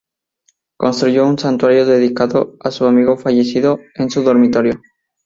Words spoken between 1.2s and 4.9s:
un santuario dedicado a su amigo fallecido en su dormitorio.